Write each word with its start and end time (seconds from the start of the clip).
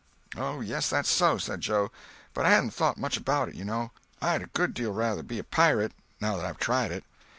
"Oh 0.35 0.61
yes, 0.61 0.89
that's 0.89 1.11
so," 1.11 1.37
said 1.37 1.61
Joe, 1.61 1.91
"but 2.33 2.43
I 2.47 2.49
hadn't 2.49 2.71
thought 2.71 2.97
much 2.97 3.17
about 3.17 3.49
it, 3.49 3.53
you 3.55 3.63
know. 3.63 3.91
I'd 4.19 4.41
a 4.41 4.47
good 4.47 4.73
deal 4.73 4.93
rather 4.93 5.21
be 5.21 5.37
a 5.37 5.43
pirate, 5.43 5.91
now 6.19 6.35
that 6.37 6.45
I've 6.47 6.57
tried 6.57 6.91
it." 6.91 7.03